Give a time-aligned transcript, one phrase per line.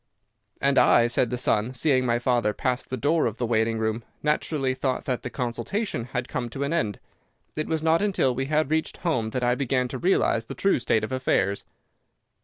[0.59, 4.03] "'And I,' said the son, 'seeing my father pass the door of the waiting room,
[4.23, 6.99] naturally thought that the consultation had come to an end.
[7.55, 10.79] It was not until we had reached home that I began to realize the true
[10.79, 11.63] state of affairs.